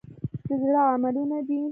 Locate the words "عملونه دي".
0.93-1.61